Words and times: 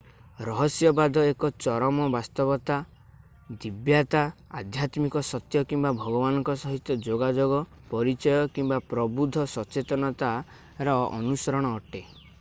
ରହସ୍ୟବାଦ 0.45 1.23
ଏକ 1.31 1.49
ଚରମ 1.65 2.07
ବାସ୍ତବତା 2.15 2.77
ଦିବ୍ୟତା 3.65 4.23
ଆଧ୍ୟାତ୍ମିକ 4.61 5.23
ସତ୍ୟ 5.29 5.61
କିମ୍ବା 5.73 5.91
ଭଗବାନଙ୍କ 6.01 6.57
ସହିତ 6.65 6.99
ଯୋଗାଯୋଗ 7.09 7.63
ପରିଚୟ 7.95 8.41
କିମ୍ବା 8.57 8.83
ପ୍ରବୁଦ୍ଧ 8.95 9.49
ସଚେତନତାର 9.57 11.01
ଅନୁସରଣ 11.21 11.79
ଅଟେ 11.81 12.07